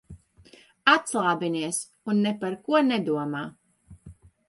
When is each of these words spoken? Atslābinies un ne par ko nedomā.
Atslābinies 0.93 1.83
un 2.15 2.25
ne 2.29 2.35
par 2.43 2.59
ko 2.65 2.85
nedomā. 2.91 3.47